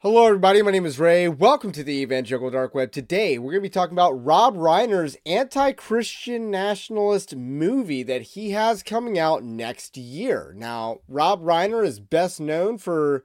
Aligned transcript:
Hello, 0.00 0.26
everybody. 0.26 0.62
My 0.62 0.70
name 0.70 0.86
is 0.86 1.00
Ray. 1.00 1.26
Welcome 1.26 1.72
to 1.72 1.82
the 1.82 2.02
Evangelical 2.02 2.52
Dark 2.52 2.72
Web. 2.72 2.92
Today, 2.92 3.36
we're 3.36 3.50
going 3.50 3.62
to 3.64 3.68
be 3.68 3.68
talking 3.68 3.96
about 3.96 4.12
Rob 4.12 4.54
Reiner's 4.54 5.16
anti 5.26 5.72
Christian 5.72 6.52
nationalist 6.52 7.34
movie 7.34 8.04
that 8.04 8.22
he 8.22 8.52
has 8.52 8.84
coming 8.84 9.18
out 9.18 9.42
next 9.42 9.96
year. 9.96 10.54
Now, 10.56 11.00
Rob 11.08 11.42
Reiner 11.42 11.84
is 11.84 11.98
best 11.98 12.38
known 12.38 12.78
for 12.78 13.24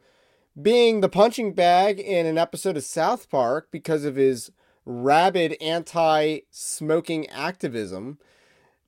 being 0.59 1.01
the 1.01 1.09
punching 1.09 1.53
bag 1.53 1.99
in 1.99 2.25
an 2.25 2.39
episode 2.39 2.75
of 2.75 2.83
South 2.83 3.29
Park 3.29 3.67
because 3.69 4.03
of 4.03 4.15
his 4.15 4.49
rabid 4.83 5.55
anti 5.61 6.39
smoking 6.49 7.29
activism, 7.29 8.17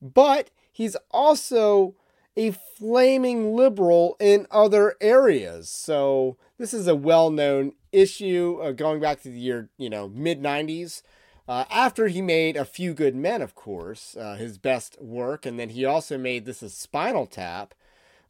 but 0.01 0.49
he's 0.71 0.97
also 1.11 1.93
a 2.37 2.51
flaming 2.51 3.55
liberal 3.55 4.17
in 4.19 4.47
other 4.51 4.95
areas. 4.99 5.69
So 5.69 6.37
this 6.57 6.73
is 6.73 6.87
a 6.87 6.95
well-known 6.95 7.73
issue 7.91 8.59
uh, 8.61 8.71
going 8.71 8.99
back 8.99 9.21
to 9.21 9.29
the 9.29 9.39
year, 9.39 9.69
you 9.77 9.89
know, 9.89 10.09
mid 10.09 10.41
90s. 10.41 11.01
Uh, 11.47 11.65
after 11.69 12.07
he 12.07 12.21
made 12.21 12.57
A 12.57 12.65
Few 12.65 12.93
Good 12.93 13.15
Men, 13.15 13.41
of 13.41 13.53
course, 13.53 14.17
uh, 14.17 14.35
his 14.35 14.57
best 14.57 14.99
work, 14.99 15.45
and 15.45 15.59
then 15.59 15.69
he 15.69 15.85
also 15.85 16.17
made 16.17 16.45
this 16.45 16.63
a 16.63 16.69
Spinal 16.69 17.27
Tap, 17.27 17.75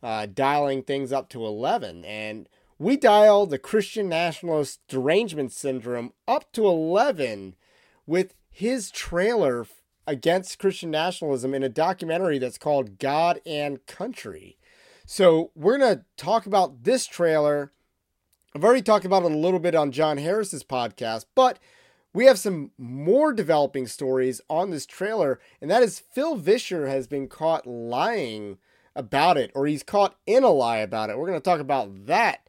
uh, 0.04 0.26
dialing 0.26 0.84
things 0.84 1.14
up 1.14 1.30
to 1.30 1.46
11. 1.46 2.04
And 2.04 2.50
we 2.78 2.98
dialed 2.98 3.52
the 3.52 3.58
Christian 3.58 4.10
nationalist 4.10 4.82
derangement 4.90 5.54
syndrome 5.54 6.12
up 6.28 6.52
to 6.52 6.68
11 6.68 7.56
with 8.06 8.36
his 8.52 8.92
trailer 8.92 9.66
against 10.08 10.60
Christian 10.60 10.92
nationalism 10.92 11.54
in 11.54 11.64
a 11.64 11.70
documentary 11.70 12.38
that's 12.38 12.58
called 12.58 13.00
God 13.00 13.40
and 13.46 13.86
Country. 13.86 14.58
So 15.06 15.52
we're 15.56 15.78
going 15.78 15.98
to 15.98 16.06
talk 16.18 16.46
about 16.46 16.84
this 16.84 17.06
trailer. 17.06 17.72
I've 18.56 18.64
already 18.64 18.82
talked 18.82 19.06
about 19.06 19.24
it 19.24 19.32
a 19.32 19.36
little 19.36 19.60
bit 19.60 19.76
on 19.76 19.92
John 19.92 20.18
Harris's 20.18 20.64
podcast, 20.64 21.26
but 21.36 21.60
we 22.14 22.26
have 22.26 22.40
some 22.40 22.72
more 22.78 23.34
developing 23.34 23.88
stories 23.88 24.42
on 24.50 24.72
this 24.72 24.86
trailer, 24.86 25.40
and 25.62 25.70
that 25.70 25.84
is 25.84 26.00
Phil 26.00 26.38
Vischer 26.38 26.88
has 26.88 27.08
been 27.08 27.28
caught 27.28 27.68
lying 27.68 28.58
about 28.96 29.38
it, 29.38 29.52
or 29.54 29.68
he's 29.68 29.84
caught 29.84 30.16
in 30.26 30.44
a 30.44 30.50
lie 30.50 30.78
about 30.78 31.10
it. 31.10 31.18
We're 31.18 31.28
going 31.28 31.40
to 31.40 31.44
talk 31.44 31.60
about 31.60 32.06
that 32.06 32.48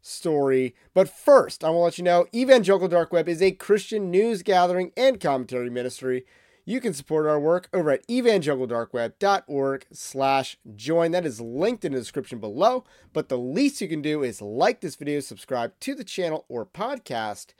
story. 0.00 0.74
But 0.94 1.08
first, 1.08 1.62
I 1.62 1.68
want 1.68 1.80
to 1.80 1.84
let 1.84 1.98
you 1.98 2.04
know 2.04 2.26
Evangelical 2.34 2.88
Dark 2.88 3.12
Web 3.12 3.28
is 3.28 3.42
a 3.42 3.52
Christian 3.52 4.10
news 4.10 4.42
gathering 4.42 4.92
and 4.96 5.20
commentary 5.20 5.70
ministry 5.70 6.24
you 6.64 6.80
can 6.80 6.94
support 6.94 7.26
our 7.26 7.40
work 7.40 7.68
over 7.72 7.90
at 7.90 8.06
evangelicaldarkweb.org 8.06 9.86
slash 9.92 10.56
join. 10.74 11.10
That 11.10 11.26
is 11.26 11.40
linked 11.40 11.84
in 11.84 11.92
the 11.92 11.98
description 11.98 12.38
below. 12.38 12.84
But 13.12 13.28
the 13.28 13.38
least 13.38 13.80
you 13.80 13.88
can 13.88 14.02
do 14.02 14.22
is 14.22 14.40
like 14.40 14.80
this 14.80 14.96
video, 14.96 15.20
subscribe 15.20 15.72
to 15.80 15.94
the 15.94 16.04
channel 16.04 16.44
or 16.48 16.64
podcast 16.64 17.54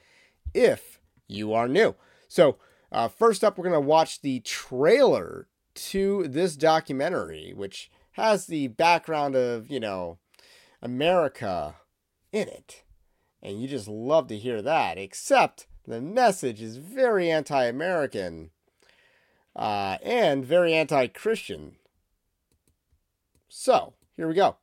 if 0.54 1.00
you 1.26 1.52
are 1.52 1.68
new. 1.68 1.96
So 2.28 2.58
uh, 2.92 3.08
first 3.08 3.42
up, 3.42 3.58
we're 3.58 3.68
going 3.68 3.82
to 3.82 3.88
watch 3.88 4.20
the 4.20 4.40
trailer 4.40 5.48
to 5.74 6.28
this 6.28 6.56
documentary, 6.56 7.52
which 7.56 7.90
has 8.12 8.46
the 8.46 8.68
background 8.68 9.34
of, 9.34 9.70
you 9.70 9.80
know, 9.80 10.18
America 10.80 11.76
in 12.30 12.48
it. 12.48 12.82
And 13.42 13.60
you 13.60 13.66
just 13.66 13.88
love 13.88 14.28
to 14.28 14.38
hear 14.38 14.62
that, 14.62 14.98
except 14.98 15.66
the 15.86 16.00
message 16.00 16.62
is 16.62 16.76
very 16.76 17.30
anti 17.30 17.64
American 17.64 18.50
uh, 19.56 19.98
and 20.02 20.44
very 20.44 20.74
anti 20.74 21.06
Christian. 21.08 21.76
So, 23.48 23.94
here 24.16 24.28
we 24.28 24.34
go. 24.34 24.56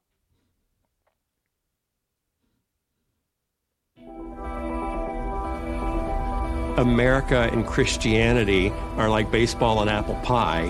America 6.80 7.50
and 7.52 7.68
Christianity 7.68 8.72
are 8.96 9.10
like 9.10 9.30
baseball 9.32 9.82
and 9.82 9.90
apple 9.90 10.16
pie, 10.24 10.64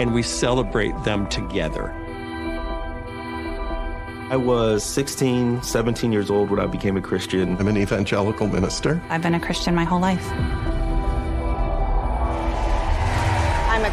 and 0.00 0.12
we 0.12 0.22
celebrate 0.22 0.92
them 1.04 1.28
together. 1.28 1.94
I 4.30 4.36
was 4.36 4.84
16, 4.84 5.62
17 5.62 6.12
years 6.12 6.28
old 6.28 6.50
when 6.50 6.60
I 6.60 6.66
became 6.66 6.96
a 6.96 7.00
Christian. 7.00 7.56
I'm 7.56 7.68
an 7.68 7.78
evangelical 7.78 8.46
minister. 8.46 9.00
I've 9.08 9.22
been 9.22 9.34
a 9.34 9.40
Christian 9.40 9.74
my 9.74 9.84
whole 9.84 10.00
life. 10.00 10.28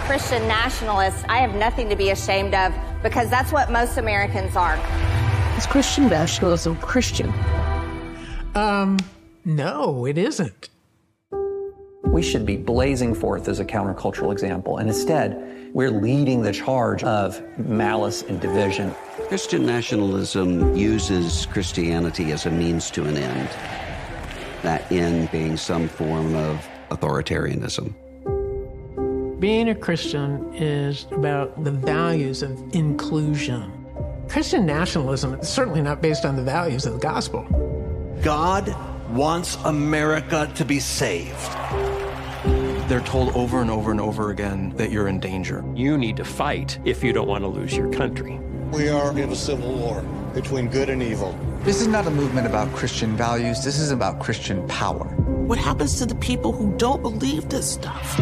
Christian 0.05 0.47
nationalist. 0.47 1.25
I 1.27 1.39
have 1.39 1.55
nothing 1.55 1.89
to 1.89 1.95
be 1.95 2.11
ashamed 2.11 2.53
of 2.53 2.71
because 3.01 3.27
that's 3.27 3.51
what 3.51 3.71
most 3.71 3.97
Americans 3.97 4.55
are. 4.55 4.75
Is 5.57 5.65
Christian 5.65 6.07
nationalism 6.07 6.75
Christian? 6.75 7.33
Um, 8.53 8.99
no, 9.45 10.05
it 10.05 10.19
isn't. 10.19 10.69
We 12.03 12.21
should 12.21 12.45
be 12.45 12.55
blazing 12.55 13.15
forth 13.15 13.47
as 13.47 13.59
a 13.59 13.65
countercultural 13.65 14.31
example, 14.31 14.77
and 14.77 14.89
instead, 14.89 15.71
we're 15.73 15.89
leading 15.89 16.43
the 16.43 16.53
charge 16.53 17.03
of 17.03 17.41
malice 17.57 18.21
and 18.21 18.39
division. 18.39 18.93
Christian 19.27 19.65
nationalism 19.65 20.75
uses 20.75 21.47
Christianity 21.47 22.31
as 22.31 22.45
a 22.45 22.51
means 22.51 22.91
to 22.91 23.05
an 23.05 23.17
end, 23.17 23.49
that 24.61 24.89
end 24.91 25.31
being 25.31 25.57
some 25.57 25.87
form 25.87 26.35
of 26.35 26.63
authoritarianism. 26.91 27.95
Being 29.45 29.69
a 29.69 29.75
Christian 29.75 30.55
is 30.55 31.05
about 31.11 31.63
the 31.63 31.69
values 31.69 32.41
of 32.41 32.59
inclusion. 32.73 33.71
Christian 34.27 34.65
nationalism 34.65 35.35
is 35.35 35.47
certainly 35.47 35.83
not 35.83 36.01
based 36.01 36.25
on 36.25 36.35
the 36.35 36.41
values 36.41 36.87
of 36.87 36.93
the 36.93 36.99
gospel. 36.99 37.43
God 38.23 38.75
wants 39.11 39.55
America 39.65 40.51
to 40.55 40.65
be 40.65 40.79
saved. 40.79 41.51
They're 42.89 43.05
told 43.05 43.35
over 43.35 43.61
and 43.61 43.69
over 43.69 43.91
and 43.91 44.01
over 44.01 44.31
again 44.31 44.73
that 44.77 44.89
you're 44.89 45.07
in 45.07 45.19
danger. 45.19 45.63
You 45.75 45.95
need 45.95 46.17
to 46.17 46.25
fight 46.25 46.79
if 46.83 47.03
you 47.03 47.13
don't 47.13 47.27
want 47.27 47.43
to 47.43 47.47
lose 47.47 47.77
your 47.77 47.91
country. 47.91 48.39
We 48.71 48.89
are 48.89 49.11
in 49.11 49.31
a 49.31 49.35
civil 49.35 49.75
war 49.75 50.01
between 50.33 50.69
good 50.69 50.89
and 50.89 51.03
evil. 51.03 51.37
This 51.59 51.81
is 51.81 51.87
not 51.87 52.07
a 52.07 52.09
movement 52.09 52.47
about 52.47 52.73
Christian 52.73 53.15
values, 53.15 53.63
this 53.63 53.77
is 53.77 53.91
about 53.91 54.19
Christian 54.19 54.67
power. 54.67 55.05
What 55.45 55.59
happens 55.59 55.99
to 55.99 56.07
the 56.07 56.15
people 56.15 56.53
who 56.53 56.75
don't 56.77 57.03
believe 57.03 57.49
this 57.49 57.71
stuff? 57.71 58.19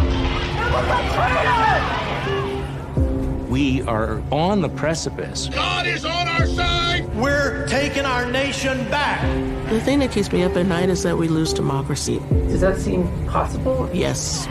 We 3.49 3.81
are 3.83 4.21
on 4.29 4.59
the 4.59 4.67
precipice. 4.67 5.47
God 5.47 5.87
is 5.87 6.03
on 6.03 6.27
our 6.27 6.45
side. 6.45 7.15
We're 7.15 7.65
taking 7.69 8.03
our 8.03 8.29
nation 8.29 8.77
back. 8.89 9.21
The 9.69 9.79
thing 9.79 9.99
that 9.99 10.11
keeps 10.11 10.33
me 10.33 10.43
up 10.43 10.57
at 10.57 10.65
night 10.65 10.89
is 10.89 11.03
that 11.03 11.17
we 11.17 11.29
lose 11.29 11.53
democracy. 11.53 12.19
Does 12.29 12.59
that 12.59 12.77
seem 12.77 13.07
possible? 13.27 13.89
Yes. 13.93 14.45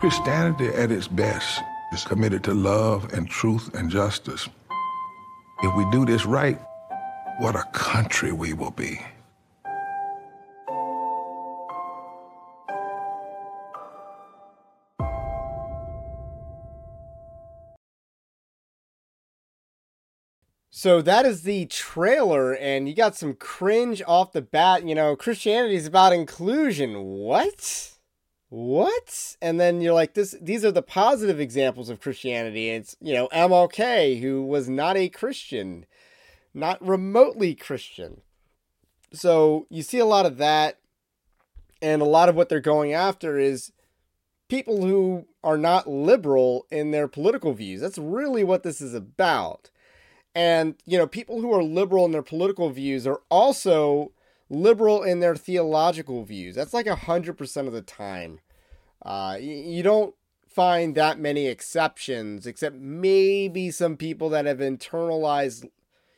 Christianity 0.00 0.68
at 0.68 0.90
its 0.90 1.08
best 1.08 1.62
is 1.92 2.04
committed 2.04 2.42
to 2.44 2.54
love 2.54 3.12
and 3.12 3.28
truth 3.28 3.74
and 3.74 3.90
justice. 3.90 4.48
If 5.64 5.72
we 5.76 5.88
do 5.92 6.04
this 6.04 6.26
right, 6.26 6.60
what 7.38 7.54
a 7.54 7.62
country 7.72 8.32
we 8.32 8.52
will 8.52 8.72
be. 8.72 9.00
So 20.70 21.00
that 21.00 21.24
is 21.24 21.42
the 21.44 21.66
trailer, 21.66 22.54
and 22.56 22.88
you 22.88 22.94
got 22.96 23.14
some 23.14 23.34
cringe 23.34 24.02
off 24.04 24.32
the 24.32 24.42
bat. 24.42 24.84
You 24.84 24.96
know, 24.96 25.14
Christianity 25.14 25.76
is 25.76 25.86
about 25.86 26.12
inclusion. 26.12 27.04
What? 27.04 27.91
What? 28.54 29.38
And 29.40 29.58
then 29.58 29.80
you're 29.80 29.94
like, 29.94 30.12
this. 30.12 30.36
These 30.38 30.62
are 30.62 30.70
the 30.70 30.82
positive 30.82 31.40
examples 31.40 31.88
of 31.88 32.02
Christianity. 32.02 32.68
It's 32.68 32.94
you 33.00 33.14
know 33.14 33.26
MLK, 33.32 34.20
who 34.20 34.42
was 34.42 34.68
not 34.68 34.94
a 34.94 35.08
Christian, 35.08 35.86
not 36.52 36.86
remotely 36.86 37.54
Christian. 37.54 38.20
So 39.10 39.66
you 39.70 39.82
see 39.82 40.00
a 40.00 40.04
lot 40.04 40.26
of 40.26 40.36
that, 40.36 40.78
and 41.80 42.02
a 42.02 42.04
lot 42.04 42.28
of 42.28 42.34
what 42.34 42.50
they're 42.50 42.60
going 42.60 42.92
after 42.92 43.38
is 43.38 43.72
people 44.50 44.84
who 44.84 45.24
are 45.42 45.56
not 45.56 45.88
liberal 45.88 46.66
in 46.70 46.90
their 46.90 47.08
political 47.08 47.54
views. 47.54 47.80
That's 47.80 47.96
really 47.96 48.44
what 48.44 48.64
this 48.64 48.82
is 48.82 48.92
about. 48.92 49.70
And, 50.34 50.74
you 50.84 50.98
know, 50.98 51.06
people 51.06 51.40
who 51.40 51.54
are 51.54 51.64
liberal 51.64 52.04
in 52.04 52.12
their 52.12 52.22
political 52.22 52.68
views 52.68 53.06
are 53.06 53.22
also 53.30 54.12
liberal 54.50 55.02
in 55.02 55.20
their 55.20 55.36
theological 55.36 56.22
views. 56.24 56.54
That's 56.54 56.74
like 56.74 56.84
100% 56.84 57.66
of 57.66 57.72
the 57.72 57.80
time. 57.80 58.40
Uh, 59.04 59.36
you 59.40 59.82
don't 59.82 60.14
find 60.48 60.94
that 60.94 61.18
many 61.18 61.46
exceptions, 61.46 62.46
except 62.46 62.76
maybe 62.76 63.70
some 63.70 63.96
people 63.96 64.28
that 64.30 64.46
have 64.46 64.58
internalized, 64.58 65.68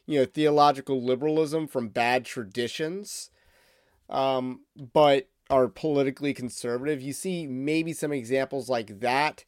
you 0.06 0.18
know, 0.18 0.26
theological 0.26 1.02
liberalism 1.02 1.66
from 1.66 1.88
bad 1.88 2.24
traditions, 2.24 3.30
um, 4.10 4.60
but 4.92 5.28
are 5.50 5.68
politically 5.68 6.34
conservative. 6.34 7.00
You 7.00 7.12
see 7.12 7.46
maybe 7.46 7.92
some 7.92 8.12
examples 8.12 8.68
like 8.68 9.00
that 9.00 9.44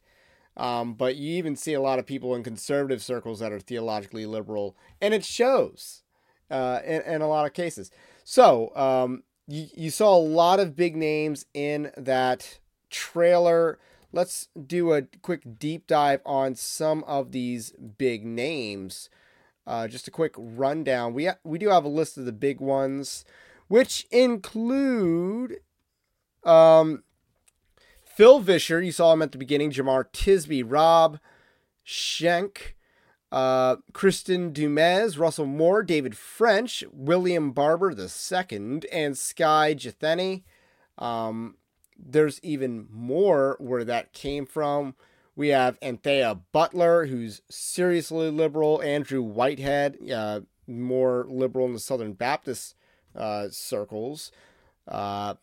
Um, 0.57 0.95
but 0.95 1.15
you 1.17 1.37
even 1.37 1.55
see 1.55 1.73
a 1.73 1.81
lot 1.81 1.99
of 1.99 2.07
people 2.07 2.33
in 2.35 2.43
conservative 2.43 3.03
circles 3.03 3.39
that 3.39 3.51
are 3.51 3.59
theologically 3.59 4.25
liberal, 4.25 4.75
and 4.99 5.13
it 5.13 5.23
shows 5.23 6.01
uh, 6.49 6.79
in, 6.83 7.01
in 7.03 7.21
a 7.21 7.27
lot 7.27 7.45
of 7.45 7.53
cases. 7.53 7.91
So 8.23 8.75
um, 8.75 9.23
you, 9.47 9.67
you 9.75 9.91
saw 9.91 10.15
a 10.17 10.17
lot 10.17 10.59
of 10.59 10.75
big 10.75 10.95
names 10.95 11.45
in 11.53 11.91
that 11.95 12.59
trailer. 12.89 13.79
Let's 14.11 14.47
do 14.65 14.93
a 14.93 15.03
quick 15.21 15.59
deep 15.59 15.87
dive 15.87 16.21
on 16.25 16.55
some 16.55 17.03
of 17.05 17.31
these 17.31 17.71
big 17.71 18.25
names. 18.25 19.09
Uh, 19.65 19.87
just 19.87 20.07
a 20.07 20.11
quick 20.11 20.33
rundown. 20.37 21.13
We 21.13 21.25
ha- 21.25 21.39
we 21.43 21.57
do 21.57 21.69
have 21.69 21.83
a 21.83 21.89
list 21.89 22.17
of 22.17 22.25
the 22.25 22.31
big 22.31 22.61
ones, 22.61 23.25
which 23.67 24.07
include 24.11 25.57
um, 26.43 27.03
Phil 28.05 28.39
Vischer, 28.39 28.81
you 28.81 28.91
saw 28.91 29.13
him 29.13 29.21
at 29.21 29.31
the 29.31 29.37
beginning. 29.37 29.71
Jemar 29.71 30.05
Tisby, 30.11 30.63
Rob 30.65 31.19
Schenck, 31.83 32.75
uh, 33.31 33.75
Kristin 33.93 34.53
Du 34.53 34.69
Mez, 34.69 35.19
Russell 35.19 35.45
Moore, 35.45 35.83
David 35.83 36.17
French, 36.17 36.83
William 36.91 37.51
Barber 37.51 37.91
II, 37.91 38.81
and 38.91 39.17
Skye 39.17 39.75
Jethani. 39.75 40.43
Um, 40.97 41.57
there's 41.97 42.39
even 42.43 42.87
more 42.91 43.55
where 43.59 43.83
that 43.83 44.13
came 44.13 44.45
from. 44.45 44.95
We 45.35 45.49
have 45.49 45.77
Anthea 45.81 46.39
Butler, 46.51 47.05
who's 47.05 47.41
seriously 47.49 48.31
liberal. 48.31 48.81
Andrew 48.81 49.21
Whitehead, 49.21 49.97
uh, 50.11 50.41
more 50.65 51.25
liberal 51.29 51.67
in 51.67 51.73
the 51.73 51.79
Southern 51.79 52.13
Baptist 52.13 52.75
uh, 53.15 53.49
circles. 53.51 54.31
Uh, 54.87 55.35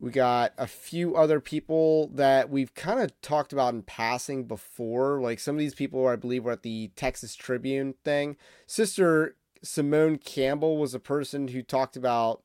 we 0.00 0.10
got 0.10 0.52
a 0.56 0.66
few 0.66 1.16
other 1.16 1.40
people 1.40 2.08
that 2.14 2.50
we've 2.50 2.74
kind 2.74 3.00
of 3.00 3.20
talked 3.20 3.52
about 3.52 3.74
in 3.74 3.82
passing 3.82 4.44
before. 4.44 5.20
Like 5.20 5.40
some 5.40 5.56
of 5.56 5.58
these 5.58 5.74
people, 5.74 6.06
I 6.06 6.16
believe, 6.16 6.44
were 6.44 6.52
at 6.52 6.62
the 6.62 6.92
Texas 6.94 7.34
Tribune 7.34 7.94
thing. 8.04 8.36
Sister 8.66 9.36
Simone 9.62 10.18
Campbell 10.18 10.78
was 10.78 10.94
a 10.94 11.00
person 11.00 11.48
who 11.48 11.62
talked 11.62 11.96
about 11.96 12.42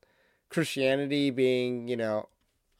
Christianity 0.48 1.30
being, 1.30 1.86
you 1.86 1.96
know, 1.96 2.28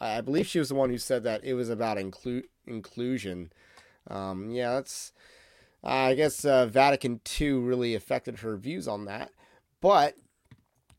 I 0.04 0.20
believe 0.20 0.46
she 0.46 0.58
was 0.58 0.68
the 0.68 0.74
one 0.74 0.90
who 0.90 0.98
said 0.98 1.22
that 1.24 1.44
it 1.44 1.54
was 1.54 1.70
about 1.70 1.96
inclu- 1.96 2.44
inclusion. 2.66 3.52
Um, 4.08 4.50
yeah, 4.50 4.74
that's. 4.74 5.12
I 5.82 6.14
guess 6.14 6.46
uh, 6.46 6.64
Vatican 6.66 7.20
II 7.38 7.52
really 7.52 7.94
affected 7.94 8.38
her 8.38 8.56
views 8.56 8.88
on 8.88 9.04
that. 9.04 9.30
But 9.82 10.16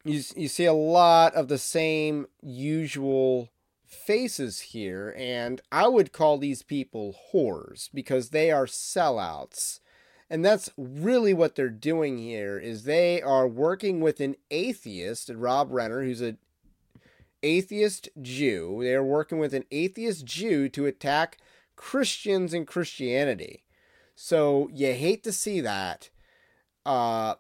you, 0.03 0.21
you 0.35 0.47
see 0.47 0.65
a 0.65 0.73
lot 0.73 1.33
of 1.33 1.47
the 1.47 1.57
same 1.57 2.27
usual 2.41 3.49
faces 3.83 4.59
here, 4.59 5.15
and 5.17 5.61
I 5.71 5.87
would 5.87 6.11
call 6.11 6.37
these 6.37 6.61
people 6.61 7.15
whores 7.33 7.89
because 7.93 8.29
they 8.29 8.51
are 8.51 8.67
sellouts. 8.67 9.79
And 10.29 10.43
that's 10.43 10.69
really 10.77 11.33
what 11.33 11.55
they're 11.55 11.69
doing 11.69 12.17
here 12.17 12.57
is 12.57 12.83
they 12.83 13.21
are 13.21 13.47
working 13.47 14.01
with 14.01 14.19
an 14.19 14.35
atheist, 14.49 15.31
Rob 15.33 15.71
Reiner, 15.71 16.03
who's 16.03 16.21
a 16.21 16.37
atheist 17.45 18.09
Jew. 18.21 18.79
They 18.81 18.95
are 18.95 19.03
working 19.03 19.37
with 19.37 19.53
an 19.53 19.65
atheist 19.71 20.25
Jew 20.25 20.67
to 20.69 20.87
attack 20.87 21.37
Christians 21.75 22.53
and 22.53 22.65
Christianity. 22.65 23.63
So 24.15 24.69
you 24.73 24.93
hate 24.93 25.23
to 25.23 25.31
see 25.31 25.61
that. 25.61 26.09
Uh, 26.85 27.35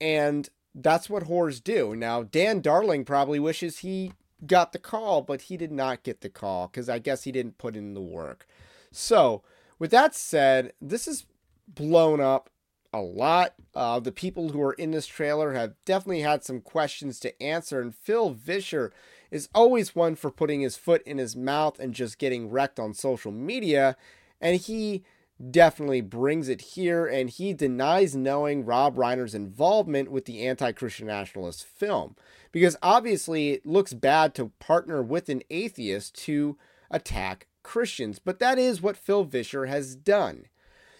and 0.00 0.48
that's 0.74 1.10
what 1.10 1.24
whores 1.24 1.62
do. 1.62 1.96
Now, 1.96 2.22
Dan 2.22 2.60
Darling 2.60 3.04
probably 3.04 3.40
wishes 3.40 3.78
he 3.78 4.12
got 4.46 4.72
the 4.72 4.78
call, 4.78 5.22
but 5.22 5.42
he 5.42 5.56
did 5.56 5.72
not 5.72 6.02
get 6.02 6.20
the 6.20 6.28
call 6.28 6.68
because 6.68 6.88
I 6.88 6.98
guess 6.98 7.24
he 7.24 7.32
didn't 7.32 7.58
put 7.58 7.76
in 7.76 7.94
the 7.94 8.00
work. 8.00 8.46
So, 8.90 9.42
with 9.78 9.90
that 9.90 10.14
said, 10.14 10.72
this 10.80 11.08
is 11.08 11.26
blown 11.66 12.20
up 12.20 12.50
a 12.92 13.00
lot. 13.00 13.54
Uh, 13.74 14.00
the 14.00 14.12
people 14.12 14.50
who 14.50 14.60
are 14.60 14.74
in 14.74 14.90
this 14.90 15.06
trailer 15.06 15.54
have 15.54 15.74
definitely 15.84 16.20
had 16.20 16.44
some 16.44 16.60
questions 16.60 17.18
to 17.20 17.42
answer, 17.42 17.80
and 17.80 17.94
Phil 17.94 18.30
Vischer 18.30 18.92
is 19.32 19.48
always 19.52 19.96
one 19.96 20.14
for 20.14 20.30
putting 20.30 20.60
his 20.60 20.76
foot 20.76 21.02
in 21.04 21.18
his 21.18 21.34
mouth 21.34 21.80
and 21.80 21.94
just 21.94 22.18
getting 22.18 22.50
wrecked 22.50 22.78
on 22.78 22.94
social 22.94 23.32
media. 23.32 23.96
And 24.40 24.60
he 24.60 25.02
definitely 25.50 26.02
brings 26.02 26.48
it 26.48 26.60
here, 26.60 27.06
and 27.06 27.28
he 27.28 27.52
denies 27.52 28.14
knowing 28.14 28.64
Rob 28.64 28.94
Reiner's 28.94 29.34
involvement 29.34 30.12
with 30.12 30.26
the 30.26 30.46
anti 30.46 30.70
Christian 30.70 31.08
nationalist 31.08 31.64
film 31.64 32.14
because 32.52 32.76
obviously 32.82 33.50
it 33.50 33.66
looks 33.66 33.94
bad 33.94 34.34
to 34.34 34.52
partner 34.60 35.02
with 35.02 35.28
an 35.28 35.42
atheist 35.50 36.14
to 36.24 36.56
attack 36.90 37.48
Christians, 37.62 38.18
but 38.18 38.38
that 38.38 38.58
is 38.58 38.82
what 38.82 38.96
Phil 38.96 39.24
Vischer 39.24 39.66
has 39.66 39.96
done. 39.96 40.44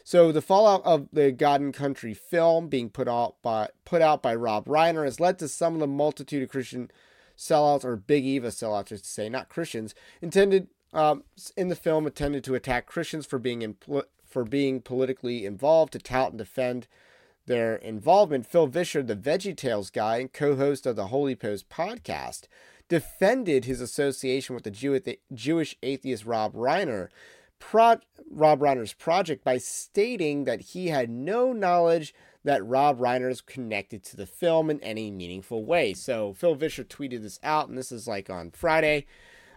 So 0.05 0.33
the 0.33 0.43
fallout 0.43 0.83
of 0.85 1.09
the 1.13 1.31
God 1.31 1.61
and 1.61 1.73
Country 1.73 2.15
film 2.15 2.69
being 2.69 2.91
put 2.91 3.07
out 3.07 3.37
by 3.43 3.69
put 3.85 4.03
out 4.03 4.23
by 4.23 4.35
Rob 4.35 4.65
Reiner 4.65 5.05
has 5.05 5.21
led 5.21 5.39
to 5.39 5.49
some 5.49 5.75
of 5.75 5.81
the 5.81 5.87
multitude 5.87 6.43
of 6.43 6.49
Christian 6.49 6.91
sellouts 7.37 7.85
or 7.85 7.97
Big 7.97 8.25
Eva 8.25 8.49
sellouts, 8.49 8.89
to 8.89 8.99
say, 8.99 9.29
not 9.29 9.49
Christians, 9.49 9.95
intended 10.21 10.69
um, 10.93 11.25
in 11.57 11.69
the 11.69 11.77
film 11.77 12.07
intended 12.07 12.45
to 12.45 12.55
attack 12.55 12.87
Christians 12.87 13.25
for 13.25 13.39
being 13.39 13.63
in, 13.63 13.77
for 14.25 14.45
being 14.45 14.81
politically 14.81 15.47
involved, 15.47 15.93
to 15.95 15.99
tout 15.99 16.31
and 16.31 16.39
defend 16.39 16.87
their 17.47 17.77
involvement, 17.77 18.47
Phil 18.47 18.67
Vischer, 18.67 19.03
the 19.03 19.17
VeggieTales 19.17 19.93
guy 19.93 20.19
and 20.19 20.33
co 20.33 20.57
host 20.57 20.87
of 20.87 20.97
the 20.97 21.09
Holy 21.09 21.35
Post 21.35 21.69
podcast, 21.69 22.43
defended 22.89 23.65
his 23.65 23.81
association 23.81 24.55
with 24.55 24.65
the 24.65 24.71
Jew- 24.71 25.01
Jewish 25.33 25.77
atheist 25.83 26.25
Rob 26.25 26.55
Reiner, 26.55 27.09
pro- 27.59 28.01
Rob 28.31 28.61
Reiner's 28.61 28.93
project, 28.93 29.43
by 29.45 29.59
stating 29.59 30.45
that 30.45 30.61
he 30.61 30.89
had 30.89 31.11
no 31.11 31.53
knowledge 31.53 32.15
that 32.45 32.67
Rob 32.67 32.99
Reiner 32.99 33.31
is 33.31 33.41
connected 33.41 34.03
to 34.05 34.17
the 34.17 34.27
film 34.27 34.71
in 34.71 34.81
any 34.81 35.11
meaningful 35.11 35.65
way. 35.65 35.95
So 35.95 36.33
Phil 36.33 36.55
Vischer 36.55 36.85
tweeted 36.85 37.23
this 37.23 37.39
out, 37.43 37.69
and 37.69 37.79
this 37.79 37.93
is 37.93 38.09
like 38.09 38.29
on 38.29 38.51
Friday. 38.51 39.07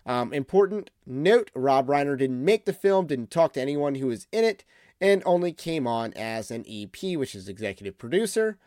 Um, 0.05 0.33
important 0.33 0.91
note 1.05 1.49
Rob 1.55 1.87
Reiner 1.87 2.17
didn't 2.17 2.45
make 2.45 2.65
the 2.65 2.73
film, 2.73 3.07
didn't 3.07 3.31
talk 3.31 3.53
to 3.53 3.61
anyone 3.61 3.95
who 3.95 4.07
was 4.07 4.27
in 4.31 4.43
it 4.43 4.63
and 5.01 5.23
only 5.25 5.51
came 5.51 5.87
on 5.87 6.13
as 6.13 6.51
an 6.51 6.63
EP, 6.69 7.17
which 7.17 7.35
is 7.35 7.49
executive 7.49 7.97
producer. 7.97 8.57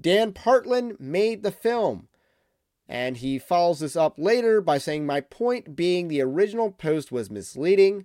Dan 0.00 0.32
Partland 0.32 1.00
made 1.00 1.42
the 1.42 1.50
film. 1.50 2.08
And 2.88 3.16
he 3.16 3.38
follows 3.38 3.80
this 3.80 3.96
up 3.96 4.14
later 4.18 4.60
by 4.60 4.76
saying, 4.78 5.06
My 5.06 5.20
point 5.20 5.74
being 5.74 6.08
the 6.08 6.20
original 6.20 6.70
post 6.70 7.10
was 7.10 7.30
misleading. 7.30 8.04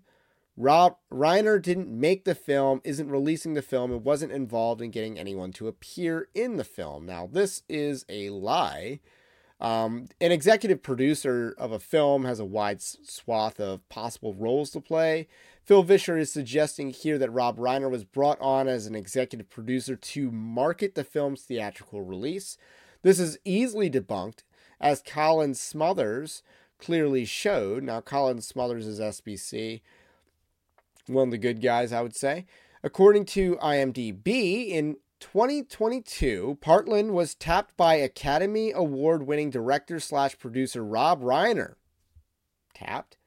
Rob 0.59 0.97
Reiner 1.11 1.61
didn't 1.61 1.87
make 1.87 2.25
the 2.25 2.33
film, 2.33 2.81
isn't 2.83 3.11
releasing 3.11 3.53
the 3.53 3.61
film, 3.61 3.91
and 3.91 4.03
wasn't 4.03 4.31
involved 4.31 4.81
in 4.81 4.89
getting 4.89 5.19
anyone 5.19 5.51
to 5.53 5.67
appear 5.67 6.29
in 6.33 6.57
the 6.57 6.63
film. 6.63 7.05
Now, 7.05 7.29
this 7.31 7.61
is 7.69 8.05
a 8.09 8.31
lie. 8.31 8.99
Um, 9.61 10.07
an 10.19 10.31
executive 10.31 10.81
producer 10.81 11.53
of 11.59 11.71
a 11.71 11.79
film 11.79 12.25
has 12.25 12.39
a 12.39 12.45
wide 12.45 12.81
swath 12.81 13.59
of 13.59 13.87
possible 13.87 14.33
roles 14.33 14.71
to 14.71 14.81
play. 14.81 15.27
Phil 15.63 15.83
Vischer 15.83 16.17
is 16.17 16.31
suggesting 16.31 16.89
here 16.89 17.19
that 17.19 17.31
Rob 17.31 17.57
Reiner 17.57 17.89
was 17.89 18.03
brought 18.03 18.39
on 18.41 18.67
as 18.67 18.87
an 18.87 18.95
executive 18.95 19.49
producer 19.49 19.95
to 19.95 20.31
market 20.31 20.95
the 20.95 21.03
film's 21.03 21.41
theatrical 21.43 22.01
release. 22.01 22.57
This 23.03 23.19
is 23.19 23.37
easily 23.45 23.91
debunked, 23.91 24.43
as 24.79 25.03
Colin 25.05 25.53
Smothers 25.53 26.41
clearly 26.79 27.25
showed. 27.25 27.83
Now, 27.83 28.01
Colin 28.01 28.41
Smothers 28.41 28.87
is 28.87 28.99
SBC, 28.99 29.81
one 31.07 31.27
of 31.27 31.31
the 31.31 31.37
good 31.37 31.61
guys, 31.61 31.91
I 31.91 32.01
would 32.01 32.15
say. 32.15 32.45
According 32.83 33.25
to 33.25 33.55
IMDb, 33.57 34.69
in 34.69 34.97
2022, 35.19 36.59
Partland 36.61 37.11
was 37.11 37.35
tapped 37.35 37.75
by 37.75 37.95
Academy 37.95 38.71
Award 38.71 39.23
winning 39.23 39.49
director 39.49 39.99
slash 39.99 40.37
producer 40.37 40.83
Rob 40.83 41.21
Reiner. 41.21 41.75
Tapped. 42.73 43.17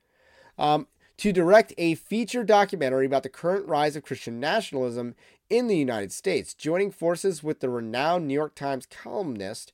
Um, 0.58 0.86
to 1.20 1.32
direct 1.32 1.74
a 1.76 1.96
feature 1.96 2.44
documentary 2.44 3.04
about 3.04 3.22
the 3.22 3.28
current 3.28 3.66
rise 3.66 3.94
of 3.94 4.02
Christian 4.02 4.40
nationalism 4.40 5.14
in 5.50 5.66
the 5.66 5.76
United 5.76 6.12
States, 6.12 6.54
joining 6.54 6.90
forces 6.90 7.42
with 7.42 7.60
the 7.60 7.68
renowned 7.68 8.26
New 8.26 8.32
York 8.32 8.54
Times 8.54 8.86
columnist 8.86 9.72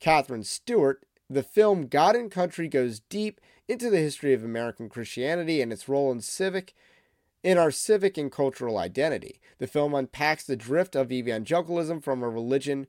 Katherine 0.00 0.44
Stewart. 0.44 1.04
The 1.28 1.42
film 1.42 1.88
God 1.88 2.16
and 2.16 2.30
Country 2.30 2.68
goes 2.68 3.00
deep 3.00 3.40
into 3.68 3.90
the 3.90 3.98
history 3.98 4.32
of 4.32 4.44
American 4.44 4.88
Christianity 4.88 5.60
and 5.60 5.70
its 5.70 5.88
role 5.88 6.12
in 6.12 6.20
civic 6.20 6.72
in 7.42 7.58
our 7.58 7.70
civic 7.70 8.18
and 8.18 8.30
cultural 8.32 8.78
identity. 8.78 9.40
The 9.58 9.66
film 9.66 9.94
unpacks 9.94 10.44
the 10.44 10.56
drift 10.56 10.96
of 10.96 11.12
evangelicalism 11.12 12.00
from 12.00 12.22
a 12.22 12.28
religion 12.28 12.86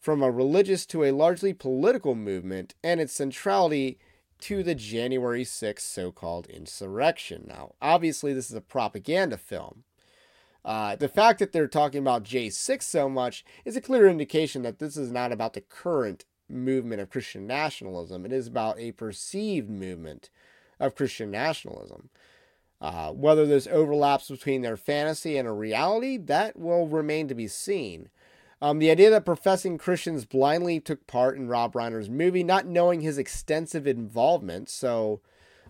from 0.00 0.22
a 0.22 0.30
religious 0.30 0.86
to 0.86 1.04
a 1.04 1.10
largely 1.10 1.52
political 1.52 2.14
movement 2.14 2.74
and 2.84 3.00
its 3.00 3.12
centrality 3.12 3.98
to 4.40 4.62
the 4.62 4.74
January 4.74 5.44
6th 5.44 5.80
so 5.80 6.12
called 6.12 6.46
insurrection. 6.46 7.44
Now, 7.48 7.74
obviously, 7.82 8.32
this 8.32 8.48
is 8.48 8.56
a 8.56 8.60
propaganda 8.60 9.36
film. 9.36 9.82
Uh, 10.64 10.96
the 10.96 11.08
fact 11.08 11.38
that 11.38 11.52
they're 11.52 11.66
talking 11.66 12.00
about 12.00 12.24
J6 12.24 12.82
so 12.82 13.08
much 13.08 13.44
is 13.64 13.76
a 13.76 13.80
clear 13.80 14.08
indication 14.08 14.62
that 14.62 14.78
this 14.78 14.96
is 14.96 15.10
not 15.10 15.32
about 15.32 15.54
the 15.54 15.60
current 15.60 16.24
movement 16.48 17.00
of 17.00 17.10
Christian 17.10 17.46
nationalism. 17.46 18.24
It 18.24 18.32
is 18.32 18.46
about 18.46 18.78
a 18.78 18.92
perceived 18.92 19.70
movement 19.70 20.30
of 20.78 20.94
Christian 20.94 21.30
nationalism. 21.30 22.10
Uh, 22.80 23.10
whether 23.10 23.44
there's 23.44 23.66
overlaps 23.66 24.28
between 24.28 24.62
their 24.62 24.76
fantasy 24.76 25.36
and 25.36 25.48
a 25.48 25.52
reality, 25.52 26.16
that 26.16 26.56
will 26.56 26.86
remain 26.86 27.26
to 27.26 27.34
be 27.34 27.48
seen. 27.48 28.08
Um, 28.60 28.78
the 28.78 28.90
idea 28.90 29.10
that 29.10 29.24
professing 29.24 29.78
Christians 29.78 30.24
blindly 30.24 30.80
took 30.80 31.06
part 31.06 31.36
in 31.36 31.48
Rob 31.48 31.74
Reiner's 31.74 32.10
movie, 32.10 32.44
not 32.44 32.66
knowing 32.66 33.00
his 33.00 33.18
extensive 33.18 33.86
involvement. 33.86 34.68
So 34.68 35.20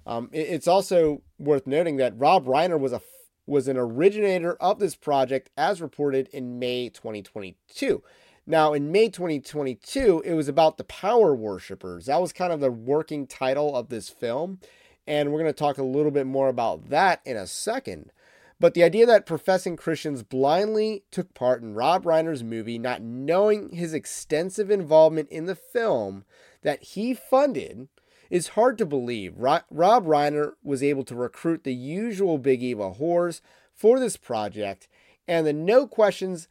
um, 0.06 0.30
it, 0.32 0.48
it's 0.48 0.68
also 0.68 1.22
worth 1.38 1.66
noting 1.66 1.96
that 1.96 2.18
Rob 2.18 2.46
Reiner 2.46 2.78
was 2.78 2.92
a 2.92 3.00
was 3.46 3.66
an 3.66 3.78
originator 3.78 4.54
of 4.56 4.78
this 4.78 4.94
project, 4.94 5.48
as 5.56 5.80
reported 5.80 6.28
in 6.28 6.58
May 6.58 6.90
2022. 6.90 8.02
Now, 8.46 8.74
in 8.74 8.92
May 8.92 9.08
2022, 9.08 10.22
it 10.24 10.34
was 10.34 10.48
about 10.48 10.76
the 10.76 10.84
power 10.84 11.34
worshippers. 11.34 12.06
That 12.06 12.20
was 12.20 12.32
kind 12.32 12.52
of 12.52 12.60
the 12.60 12.70
working 12.70 13.26
title 13.26 13.74
of 13.74 13.88
this 13.88 14.10
film. 14.10 14.60
And 15.08 15.32
we're 15.32 15.40
going 15.40 15.50
to 15.50 15.58
talk 15.58 15.78
a 15.78 15.82
little 15.82 16.10
bit 16.10 16.26
more 16.26 16.48
about 16.48 16.90
that 16.90 17.22
in 17.24 17.34
a 17.34 17.46
second. 17.46 18.12
But 18.60 18.74
the 18.74 18.82
idea 18.82 19.06
that 19.06 19.24
professing 19.24 19.74
Christians 19.74 20.22
blindly 20.22 21.04
took 21.10 21.32
part 21.32 21.62
in 21.62 21.74
Rob 21.74 22.04
Reiner's 22.04 22.44
movie, 22.44 22.78
not 22.78 23.00
knowing 23.00 23.70
his 23.70 23.94
extensive 23.94 24.70
involvement 24.70 25.30
in 25.30 25.46
the 25.46 25.54
film 25.54 26.26
that 26.60 26.82
he 26.82 27.14
funded, 27.14 27.88
is 28.28 28.48
hard 28.48 28.76
to 28.76 28.84
believe. 28.84 29.38
Rob 29.38 29.64
Reiner 29.72 30.52
was 30.62 30.82
able 30.82 31.04
to 31.04 31.14
recruit 31.14 31.64
the 31.64 31.72
usual 31.72 32.36
Big 32.36 32.62
Eva 32.62 32.92
whores 33.00 33.40
for 33.74 33.98
this 33.98 34.18
project, 34.18 34.88
and 35.26 35.46
the 35.46 35.54
no 35.54 35.86
questions 35.86 36.48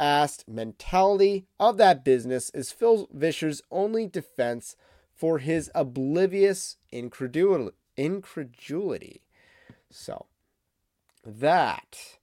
asked 0.00 0.48
mentality 0.48 1.46
of 1.60 1.76
that 1.76 2.04
business 2.04 2.50
is 2.54 2.72
Phil 2.72 3.08
Vischer's 3.12 3.62
only 3.70 4.08
defense 4.08 4.74
for 5.14 5.38
his 5.38 5.70
oblivious 5.76 6.76
incredulity 6.90 7.76
incredulity. 8.00 9.20
So, 9.90 10.26
that 11.24 12.18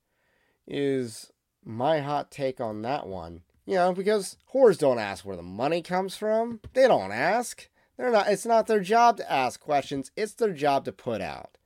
is 0.66 1.32
my 1.64 2.00
hot 2.00 2.32
take 2.32 2.60
on 2.60 2.82
that 2.82 3.06
one. 3.06 3.42
You 3.66 3.76
know, 3.76 3.94
because 3.94 4.38
whores 4.54 4.78
don't 4.78 4.98
ask 4.98 5.26
where 5.26 5.36
the 5.36 5.44
money 5.44 5.82
comes 5.82 6.16
from. 6.16 6.62
They 6.74 6.88
don't 6.88 7.12
ask. 7.12 7.70
They're 7.98 8.12
not. 8.12 8.28
It's 8.28 8.46
not 8.46 8.68
their 8.68 8.80
job 8.80 9.18
to 9.18 9.32
ask 9.32 9.60
questions. 9.60 10.12
It's 10.16 10.34
their 10.34 10.54
job 10.54 10.86
to 10.86 10.92
put 10.92 11.22
out. 11.22 11.58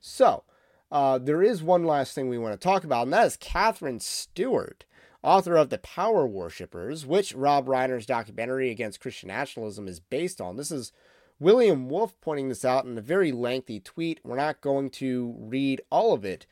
So, 0.00 0.44
uh, 0.92 1.18
there 1.18 1.42
is 1.42 1.62
one 1.62 1.84
last 1.84 2.14
thing 2.14 2.28
we 2.28 2.38
want 2.38 2.52
to 2.52 2.64
talk 2.64 2.84
about, 2.84 3.04
and 3.04 3.12
that 3.12 3.26
is 3.26 3.36
Katherine 3.36 4.00
Stewart, 4.00 4.84
author 5.22 5.56
of 5.56 5.70
The 5.70 5.78
Power 5.78 6.26
Worshippers, 6.26 7.06
which 7.06 7.34
Rob 7.34 7.66
Reiner's 7.66 8.06
documentary 8.06 8.70
against 8.70 9.00
Christian 9.00 9.28
nationalism 9.28 9.88
is 9.88 9.98
based 9.98 10.40
on. 10.40 10.56
This 10.56 10.70
is 10.70 10.92
William 11.38 11.88
Wolfe 11.88 12.18
pointing 12.20 12.48
this 12.48 12.64
out 12.64 12.84
in 12.84 12.96
a 12.96 13.02
very 13.02 13.32
lengthy 13.32 13.80
tweet. 13.80 14.20
We're 14.24 14.36
not 14.36 14.60
going 14.60 14.90
to 14.90 15.34
read 15.38 15.82
all 15.90 16.12
of 16.12 16.24
it, 16.24 16.46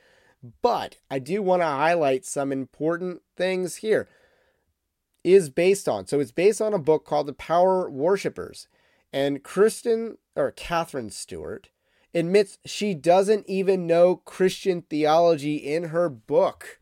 but 0.62 0.98
I 1.10 1.18
do 1.18 1.42
want 1.42 1.62
to 1.62 1.66
highlight 1.66 2.24
some 2.24 2.52
important 2.52 3.22
things 3.36 3.76
here. 3.76 4.08
Is 5.22 5.48
based 5.48 5.88
on. 5.88 6.06
So 6.06 6.20
it's 6.20 6.32
based 6.32 6.60
on 6.60 6.74
a 6.74 6.78
book 6.78 7.06
called 7.06 7.26
The 7.26 7.32
Power 7.32 7.88
Worshippers. 7.88 8.68
And 9.10 9.42
Kristen 9.42 10.18
or 10.36 10.50
Katherine 10.50 11.08
Stewart 11.08 11.70
admits 12.14 12.58
she 12.66 12.92
doesn't 12.92 13.48
even 13.48 13.86
know 13.86 14.16
Christian 14.16 14.82
theology 14.82 15.56
in 15.56 15.84
her 15.84 16.10
book. 16.10 16.78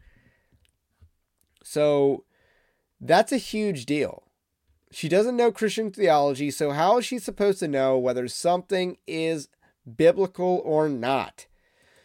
So 1.62 2.24
that's 3.00 3.30
a 3.32 3.36
huge 3.36 3.86
deal. 3.86 4.24
She 4.94 5.08
doesn't 5.08 5.36
know 5.36 5.50
Christian 5.50 5.90
theology, 5.90 6.50
so 6.50 6.72
how 6.72 6.98
is 6.98 7.06
she 7.06 7.18
supposed 7.18 7.60
to 7.60 7.68
know 7.68 7.98
whether 7.98 8.28
something 8.28 8.98
is 9.06 9.48
biblical 9.96 10.60
or 10.64 10.88
not? 10.88 11.46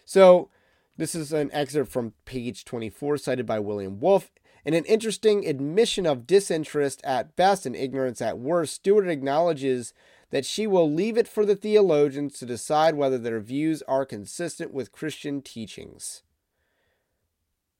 So, 0.05 0.49
this 0.95 1.13
is 1.13 1.33
an 1.33 1.49
excerpt 1.51 1.91
from 1.91 2.13
page 2.23 2.63
24, 2.63 3.17
cited 3.17 3.45
by 3.45 3.59
William 3.59 3.99
Wolfe. 3.99 4.31
In 4.63 4.73
an 4.73 4.85
interesting 4.85 5.45
admission 5.45 6.05
of 6.05 6.25
disinterest 6.25 7.01
at 7.03 7.35
best 7.35 7.65
and 7.65 7.75
ignorance 7.75 8.21
at 8.21 8.39
worst, 8.39 8.75
Stewart 8.75 9.09
acknowledges 9.09 9.93
that 10.29 10.45
she 10.45 10.65
will 10.65 10.89
leave 10.89 11.17
it 11.17 11.27
for 11.27 11.45
the 11.45 11.57
theologians 11.57 12.39
to 12.39 12.45
decide 12.45 12.95
whether 12.95 13.17
their 13.17 13.41
views 13.41 13.83
are 13.83 14.05
consistent 14.05 14.73
with 14.73 14.93
Christian 14.93 15.41
teachings. 15.41 16.23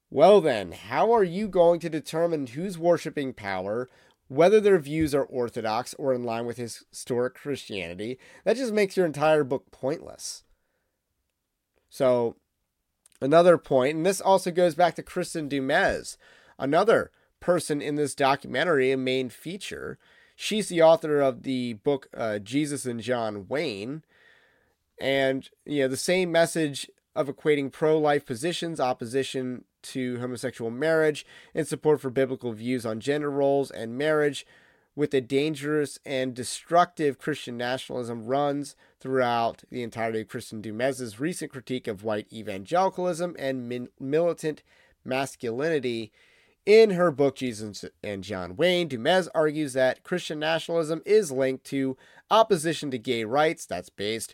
Well, 0.10 0.40
then, 0.40 0.72
how 0.72 1.12
are 1.12 1.24
you 1.24 1.50
going 1.50 1.82
to 1.82 1.90
determine 1.90 2.48
who's 2.48 2.78
worshiping 2.78 3.34
power, 3.34 3.90
whether 4.28 4.60
their 4.60 4.80
views 4.80 5.16
are 5.16 5.24
orthodox 5.24 5.94
or 5.96 6.14
in 6.14 6.24
line 6.24 6.46
with 6.46 6.58
historic 6.58 7.36
Christianity, 7.36 8.20
that 8.44 8.58
just 8.58 8.74
makes 8.74 8.98
your 8.98 9.06
entire 9.06 9.44
book 9.44 9.72
pointless. 9.72 10.44
So, 11.90 12.36
another 13.22 13.58
point, 13.58 13.96
and 13.96 14.06
this 14.06 14.22
also 14.22 14.52
goes 14.52 14.76
back 14.76 14.96
to 14.96 15.04
Kristin 15.04 15.48
Du 15.48 15.62
Mez, 15.62 16.18
another 16.60 17.12
person 17.40 17.82
in 17.82 17.96
this 17.96 18.16
documentary, 18.16 18.92
a 18.92 18.98
main 18.98 19.30
feature. 19.30 19.98
She's 20.36 20.70
the 20.70 20.82
author 20.82 21.22
of 21.22 21.44
the 21.44 21.74
book 21.74 22.10
uh, 22.16 22.40
Jesus 22.40 22.86
and 22.86 23.00
John 23.00 23.48
Wayne. 23.48 24.04
And, 25.00 25.50
you 25.66 25.84
know, 25.84 25.88
the 25.88 25.98
same 25.98 26.32
message 26.32 26.90
of 27.16 27.28
equating 27.28 27.72
pro 27.72 27.98
life 27.98 28.26
positions, 28.26 28.80
opposition 28.80 29.64
to 29.84 30.20
homosexual 30.20 30.72
marriage, 30.72 31.26
and 31.54 31.68
support 31.68 32.02
for 32.02 32.10
biblical 32.10 32.52
views 32.54 32.86
on 32.86 33.00
gender 33.00 33.32
roles 33.32 33.72
and 33.72 33.98
marriage 33.98 34.46
with 34.98 35.14
a 35.14 35.22
dangerous 35.22 36.00
and 36.08 36.34
destructive 36.34 37.20
Christian 37.20 37.56
nationalism 37.56 38.26
runs 38.26 38.76
throughout 39.00 39.64
the 39.70 39.84
entirety 39.84 40.22
of 40.22 40.28
Kristin 40.28 40.60
Du 40.60 40.74
Mez's 40.74 41.20
recent 41.20 41.52
critique 41.52 41.88
of 41.88 42.04
white 42.04 42.26
evangelicalism 42.34 43.36
and 43.38 43.70
min- 43.70 43.90
militant 44.00 44.64
masculinity. 45.06 46.12
In 46.66 46.90
her 46.90 47.12
book, 47.12 47.36
Jesus 47.36 47.86
and 48.04 48.24
John 48.24 48.56
Wayne, 48.56 48.88
Du 48.88 48.98
Mez 48.98 49.28
argues 49.36 49.74
that 49.74 50.04
Christian 50.04 50.40
nationalism 50.40 51.04
is 51.06 51.32
linked 51.32 51.64
to 51.66 51.96
opposition 52.32 52.90
to 52.90 52.98
gay 52.98 53.24
rights, 53.24 53.68
that's 53.68 53.90
based, 53.90 54.34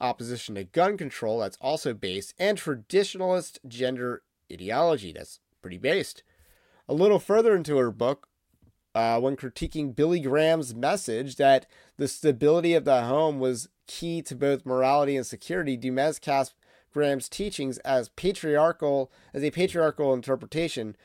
opposition 0.00 0.54
to 0.54 0.62
gun 0.62 0.96
control, 0.96 1.40
that's 1.40 1.58
also 1.60 1.94
based, 1.94 2.32
and 2.38 2.56
traditionalist 2.56 3.58
gender 3.66 4.22
ideology. 4.52 5.12
That's 5.12 5.40
pretty 5.62 5.78
based. 5.78 6.22
A 6.88 6.94
little 6.94 7.18
further 7.18 7.54
into 7.54 7.76
her 7.76 7.90
book, 7.90 8.28
uh, 8.94 9.20
when 9.20 9.36
critiquing 9.36 9.94
Billy 9.94 10.20
Graham's 10.20 10.74
message 10.74 11.36
that 11.36 11.66
the 11.96 12.08
stability 12.08 12.74
of 12.74 12.84
the 12.84 13.02
home 13.02 13.38
was 13.38 13.68
key 13.86 14.22
to 14.22 14.34
both 14.34 14.66
morality 14.66 15.16
and 15.16 15.26
security, 15.26 15.76
Du 15.76 15.92
Mez 15.92 16.20
cast 16.20 16.54
Graham's 16.92 17.28
teachings 17.28 17.78
as 17.78 18.08
patriarchal 18.08 19.12
as 19.32 19.44
a 19.44 19.50
patriarchal 19.50 20.12
interpretation, 20.12 20.96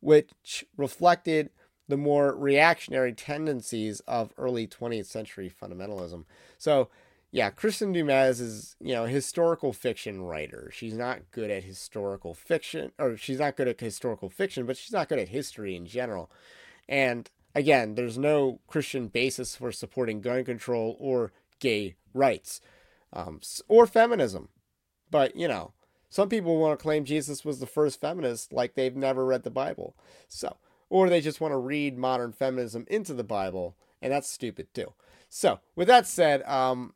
which 0.00 0.64
reflected 0.76 1.50
the 1.86 1.96
more 1.98 2.34
reactionary 2.34 3.12
tendencies 3.12 4.00
of 4.00 4.32
early 4.38 4.66
20th 4.66 5.06
century 5.06 5.50
fundamentalism. 5.50 6.24
So 6.56 6.88
yeah, 7.34 7.50
Kristin 7.50 7.92
Du 7.92 8.04
Mez 8.04 8.40
is, 8.40 8.76
you 8.80 8.94
know, 8.94 9.06
historical 9.06 9.72
fiction 9.72 10.22
writer. 10.22 10.70
She's 10.72 10.94
not 10.94 11.32
good 11.32 11.50
at 11.50 11.64
historical 11.64 12.32
fiction, 12.32 12.92
or 12.96 13.16
she's 13.16 13.40
not 13.40 13.56
good 13.56 13.66
at 13.66 13.80
historical 13.80 14.30
fiction, 14.30 14.66
but 14.66 14.76
she's 14.76 14.92
not 14.92 15.08
good 15.08 15.18
at 15.18 15.30
history 15.30 15.74
in 15.74 15.84
general. 15.84 16.30
And 16.88 17.28
again, 17.52 17.96
there's 17.96 18.16
no 18.16 18.60
Christian 18.68 19.08
basis 19.08 19.56
for 19.56 19.72
supporting 19.72 20.20
gun 20.20 20.44
control 20.44 20.96
or 21.00 21.32
gay 21.58 21.96
rights 22.12 22.60
um, 23.12 23.40
or 23.66 23.88
feminism. 23.88 24.48
But, 25.10 25.34
you 25.34 25.48
know, 25.48 25.72
some 26.10 26.28
people 26.28 26.56
want 26.58 26.78
to 26.78 26.82
claim 26.84 27.04
Jesus 27.04 27.44
was 27.44 27.58
the 27.58 27.66
first 27.66 28.00
feminist 28.00 28.52
like 28.52 28.76
they've 28.76 28.94
never 28.94 29.26
read 29.26 29.42
the 29.42 29.50
Bible. 29.50 29.96
So, 30.28 30.58
or 30.88 31.08
they 31.08 31.20
just 31.20 31.40
want 31.40 31.50
to 31.50 31.58
read 31.58 31.98
modern 31.98 32.30
feminism 32.30 32.86
into 32.88 33.12
the 33.12 33.24
Bible, 33.24 33.74
and 34.00 34.12
that's 34.12 34.30
stupid 34.30 34.72
too. 34.72 34.92
So, 35.28 35.58
with 35.74 35.88
that 35.88 36.06
said, 36.06 36.44
um, 36.44 36.92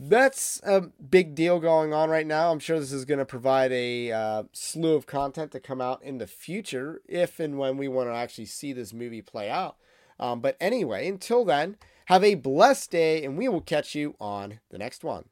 that's 0.00 0.60
a 0.62 0.80
big 0.80 1.34
deal 1.34 1.58
going 1.58 1.92
on 1.92 2.08
right 2.08 2.26
now. 2.26 2.52
I'm 2.52 2.60
sure 2.60 2.78
this 2.78 2.92
is 2.92 3.04
going 3.04 3.18
to 3.18 3.24
provide 3.24 3.72
a 3.72 4.12
uh, 4.12 4.42
slew 4.52 4.94
of 4.94 5.06
content 5.06 5.50
to 5.52 5.60
come 5.60 5.80
out 5.80 6.02
in 6.04 6.18
the 6.18 6.26
future 6.26 7.02
if 7.08 7.40
and 7.40 7.58
when 7.58 7.76
we 7.76 7.88
want 7.88 8.08
to 8.08 8.14
actually 8.14 8.44
see 8.44 8.72
this 8.72 8.92
movie 8.92 9.22
play 9.22 9.50
out. 9.50 9.76
Um, 10.20 10.40
but 10.40 10.56
anyway, 10.60 11.08
until 11.08 11.44
then, 11.44 11.76
have 12.06 12.22
a 12.22 12.36
blessed 12.36 12.92
day, 12.92 13.24
and 13.24 13.36
we 13.36 13.48
will 13.48 13.60
catch 13.60 13.94
you 13.96 14.14
on 14.20 14.60
the 14.70 14.78
next 14.78 15.02
one. 15.02 15.24